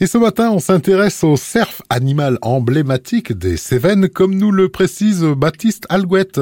Et 0.00 0.06
ce 0.06 0.16
matin, 0.16 0.52
on 0.52 0.60
s'intéresse 0.60 1.24
au 1.24 1.36
cerf, 1.36 1.82
animal 1.90 2.38
emblématique 2.40 3.32
des 3.32 3.56
Cévennes, 3.56 4.08
comme 4.08 4.32
nous 4.32 4.52
le 4.52 4.68
précise 4.68 5.24
Baptiste 5.24 5.86
Alguette. 5.88 6.40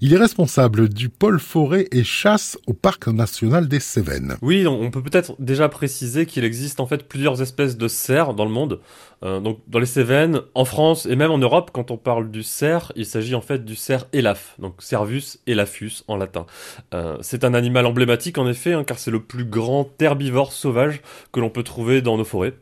Il 0.00 0.12
est 0.12 0.16
responsable 0.16 0.88
du 0.88 1.08
pôle 1.08 1.38
forêt 1.38 1.86
et 1.92 2.02
chasse 2.02 2.58
au 2.66 2.72
Parc 2.72 3.06
national 3.06 3.68
des 3.68 3.78
Cévennes. 3.78 4.34
Oui, 4.42 4.66
on 4.66 4.90
peut 4.90 5.04
peut-être 5.04 5.36
déjà 5.38 5.68
préciser 5.68 6.26
qu'il 6.26 6.42
existe 6.42 6.80
en 6.80 6.86
fait 6.88 7.06
plusieurs 7.06 7.40
espèces 7.42 7.76
de 7.76 7.86
cerfs 7.86 8.34
dans 8.34 8.44
le 8.44 8.50
monde. 8.50 8.80
Euh, 9.22 9.38
donc 9.38 9.60
dans 9.68 9.78
les 9.78 9.86
Cévennes, 9.86 10.40
en 10.56 10.64
France 10.64 11.06
et 11.06 11.14
même 11.14 11.30
en 11.30 11.38
Europe, 11.38 11.70
quand 11.72 11.92
on 11.92 11.96
parle 11.96 12.28
du 12.32 12.42
cerf, 12.42 12.90
il 12.96 13.06
s'agit 13.06 13.36
en 13.36 13.40
fait 13.40 13.64
du 13.64 13.76
cerf 13.76 14.06
elaphe, 14.12 14.56
donc 14.58 14.82
Cervus 14.82 15.38
elaphus 15.46 16.02
en 16.08 16.16
latin. 16.16 16.44
Euh, 16.92 17.16
c'est 17.20 17.44
un 17.44 17.54
animal 17.54 17.86
emblématique 17.86 18.36
en 18.36 18.48
effet, 18.48 18.72
hein, 18.72 18.82
car 18.82 18.98
c'est 18.98 19.12
le 19.12 19.20
plus 19.22 19.44
grand 19.44 19.88
herbivore 20.02 20.52
sauvage 20.52 21.02
que 21.30 21.38
l'on 21.38 21.50
peut 21.50 21.62
trouver 21.62 22.02
dans 22.02 22.16
nos 22.16 22.24
forêts. 22.24 22.54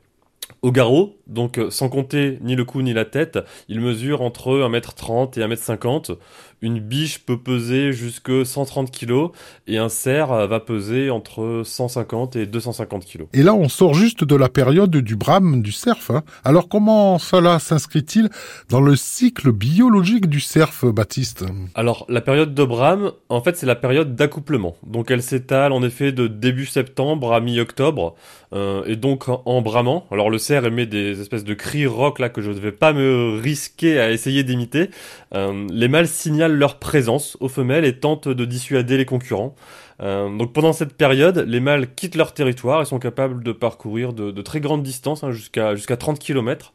Au 0.65 0.73
garrot, 0.73 1.19
donc 1.27 1.59
euh, 1.59 1.69
sans 1.69 1.91
compter 1.91 2.39
ni 2.41 2.57
le 2.57 2.65
cou 2.65 2.81
ni 2.81 2.95
la 2.95 3.05
tête, 3.05 3.39
il 3.69 3.83
mesure 3.83 4.23
entre 4.23 4.67
1m30 4.67 5.39
et 5.39 5.45
1m50. 5.45 6.17
Une 6.63 6.81
biche 6.81 7.19
peut 7.27 7.37
peser 7.37 7.93
jusque 7.93 8.47
130 8.47 8.91
kg 8.91 9.27
et 9.67 9.77
un 9.77 9.91
cerf 9.91 10.47
va 10.47 10.61
peser 10.61 11.11
entre 11.11 11.61
150 11.63 12.37
et 12.37 12.47
250 12.47 13.05
kg. 13.05 13.25
Et 13.35 13.43
là, 13.43 13.53
on 13.53 13.69
sort 13.69 13.93
juste 13.93 14.25
de 14.25 14.35
la 14.35 14.49
période 14.49 14.97
du 14.97 15.17
brame 15.17 15.61
du 15.61 15.73
cerf. 15.73 16.11
Hein. 16.11 16.23
Alors 16.43 16.71
comment 16.71 17.19
cela 17.19 17.59
s'inscrit-il 17.59 18.31
dans 18.71 18.81
le 18.81 18.97
cycle 18.97 19.53
biologique 19.53 20.27
du 20.27 20.41
cerf, 20.41 20.87
Baptiste? 20.87 21.45
Alors 21.75 22.07
la 22.09 22.23
période 22.23 22.55
de 22.55 22.65
brame, 22.65 23.13
en 23.29 23.43
fait, 23.43 23.59
c'est 23.59 23.67
la 23.67 23.77
période 23.77 24.17
d'accouplement. 24.17 24.77
Donc 24.87 25.11
elle 25.11 25.23
s'étale 25.23 25.73
en 25.73 25.83
effet 25.83 26.13
de 26.13 26.27
début 26.27 26.65
septembre 26.65 27.35
à 27.35 27.41
mi-octobre. 27.41 28.15
Euh, 28.55 28.85
et 28.87 28.97
donc 28.97 29.25
en 29.29 29.61
bramant, 29.61 30.07
alors 30.11 30.31
le 30.31 30.39
cerf 30.39 30.54
émet 30.63 30.87
des 30.87 31.21
espèces 31.21 31.45
de 31.45 31.55
cris 31.55 31.87
rock 31.87 32.19
là 32.19 32.29
que 32.29 32.41
je 32.41 32.51
ne 32.51 32.59
vais 32.59 32.73
pas 32.73 32.93
me 32.93 33.39
risquer 33.41 33.99
à 33.99 34.11
essayer 34.11 34.45
d'imiter. 34.45 34.91
Euh, 35.35 35.67
les 35.71 35.89
mâles 35.89 36.07
signalent 36.07 36.55
leur 36.55 36.79
présence 36.79 37.37
aux 37.41 37.49
femelles 37.49 37.85
et 37.85 37.99
tentent 37.99 38.29
de 38.29 38.45
dissuader 38.45 38.97
les 38.97 39.07
concurrents. 39.07 39.55
Euh, 40.03 40.37
donc 40.37 40.53
pendant 40.53 40.73
cette 40.73 40.95
période, 40.95 41.39
les 41.39 41.61
mâles 41.61 41.93
quittent 41.95 42.17
leur 42.17 42.35
territoire 42.35 42.83
et 42.83 42.85
sont 42.85 42.99
capables 42.99 43.43
de 43.43 43.53
parcourir 43.53 44.13
de, 44.13 44.43
très 44.43 44.61
grandes 44.61 44.83
distances, 44.83 45.25
hein, 45.25 45.33
jusqu'à 45.33 45.75
jusqu'à 45.75 45.97
30 45.97 46.19
km. 46.19 46.73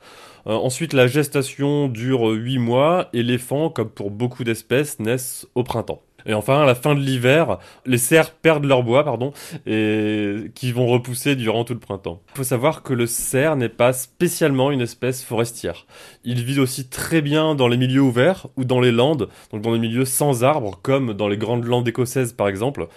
Euh, 0.48 0.54
ensuite, 0.54 0.94
la 0.94 1.08
gestation 1.08 1.88
dure 1.88 2.30
8 2.30 2.58
mois 2.58 3.10
et 3.14 3.24
les 3.24 3.38
fans, 3.38 3.70
comme 3.70 3.90
pour 3.90 4.12
beaucoup 4.12 4.44
d'espèces, 4.44 5.00
naissent 5.00 5.48
au 5.56 5.64
printemps. 5.64 6.02
Et 6.26 6.34
enfin, 6.34 6.62
à 6.62 6.66
la 6.66 6.76
fin 6.76 6.96
de 6.96 7.00
l'hiver, 7.00 7.58
les 7.86 7.98
cerfs 7.98 8.32
perdent 8.32 8.66
leur 8.66 8.84
bois, 8.84 9.04
pardon, 9.04 9.34
et 9.66 10.52
qui 10.56 10.72
vont 10.72 10.88
repousser 10.88 11.36
durant 11.36 11.64
tout 11.64 11.74
le 11.74 11.80
printemps. 11.80 12.22
Il 12.34 12.38
faut 12.38 12.44
savoir 12.44 12.84
que 12.84 12.94
le 12.94 13.08
cerf 13.08 13.56
n'est 13.56 13.70
pas 13.70 13.94
spécialement 13.94 14.72
une 14.72 14.82
espèce 14.82 15.24
forestière. 15.24 15.86
Il 16.24 16.44
vit 16.44 16.60
aussi 16.60 16.88
très 16.88 17.22
bien 17.22 17.56
dans 17.56 17.68
les 17.68 17.78
milieux 17.78 18.02
ouverts 18.02 18.48
ou 18.58 18.66
dans 18.66 18.82
les 18.82 18.92
landes, 18.92 19.30
donc 19.52 19.62
dans 19.62 19.74
les 19.74 19.80
milieux 19.80 20.06
sans 20.06 20.44
arbres, 20.44 20.80
comme 20.82 21.14
dans 21.14 21.28
les 21.28 21.38
grandes 21.38 21.66
landes 21.66 21.88
écossaises 21.88 22.34
par 22.34 22.48
exemple. 22.48 22.88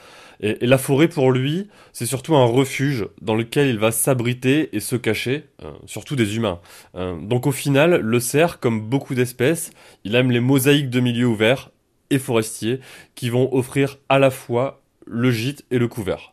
Et, 0.42 0.66
la 0.66 0.78
forêt 0.78 1.08
pour 1.08 1.30
lui, 1.30 1.68
c'est 1.92 2.06
surtout 2.06 2.34
un 2.34 2.44
refuge 2.44 3.06
dans 3.20 3.34
lequel 3.34 3.68
il 3.68 3.78
va 3.78 3.92
s'abriter 3.92 4.74
et 4.74 4.80
se 4.80 4.96
cacher, 4.96 5.44
euh, 5.64 5.70
surtout 5.86 6.16
des 6.16 6.36
humains. 6.36 6.60
Euh, 6.96 7.16
donc 7.20 7.46
au 7.46 7.52
final, 7.52 8.00
le 8.00 8.20
cerf, 8.20 8.58
comme 8.58 8.80
beaucoup 8.80 9.14
d'espèces, 9.14 9.70
il 10.04 10.14
aime 10.14 10.30
les 10.30 10.40
mosaïques 10.40 10.90
de 10.90 11.00
milieux 11.00 11.26
ouverts 11.26 11.70
et 12.12 12.18
forestiers 12.18 12.80
qui 13.14 13.30
vont 13.30 13.52
offrir 13.52 13.98
à 14.08 14.18
la 14.18 14.30
fois 14.30 14.82
le 15.06 15.30
gîte 15.30 15.64
et 15.70 15.78
le 15.78 15.88
couvert. 15.88 16.32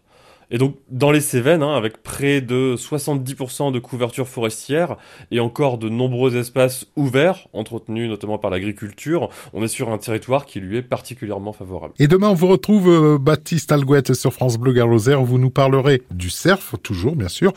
Et 0.52 0.58
donc 0.58 0.78
dans 0.90 1.12
les 1.12 1.22
Cévennes, 1.22 1.62
hein, 1.62 1.76
avec 1.76 2.02
près 2.02 2.42
de 2.42 2.76
70% 2.76 3.72
de 3.72 3.80
couverture 3.80 4.28
forestière 4.28 4.98
et 5.32 5.40
encore 5.40 5.78
de 5.78 5.90
nombreux 5.90 6.38
espaces 6.38 6.88
ouverts, 6.96 7.48
entretenus 7.54 8.10
notamment 8.10 8.40
par 8.40 8.50
l'agriculture, 8.50 9.30
on 9.54 9.64
est 9.64 9.68
sur 9.68 9.92
un 9.92 10.00
territoire 10.00 10.46
qui 10.46 10.60
lui 10.60 10.78
est 10.78 10.82
particulièrement 10.82 11.54
favorable. 11.54 11.94
Et 12.00 12.08
demain 12.08 12.30
on 12.30 12.34
vous 12.34 12.48
retrouve 12.48 12.89
euh, 12.89 13.18
Baptiste 13.20 13.72
Alguette 13.72 14.14
sur 14.14 14.34
France 14.34 14.58
Bleu 14.58 14.73
Gare 14.73 14.89
vous 14.89 15.38
nous 15.38 15.52
parlerez 15.52 16.02
du 16.10 16.32
cerf, 16.32 16.73
toujours 16.82 17.16
bien 17.16 17.30
sûr, 17.30 17.54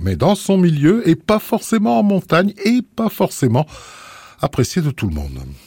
mais 0.00 0.16
dans 0.16 0.34
son 0.34 0.58
milieu 0.58 1.08
et 1.08 1.14
pas 1.14 1.38
forcément 1.38 2.00
en 2.00 2.02
montagne 2.02 2.52
et 2.64 2.80
pas 2.96 3.10
forcément 3.10 3.66
apprécié 4.40 4.82
de 4.82 4.90
tout 4.90 5.08
le 5.08 5.14
monde. 5.14 5.38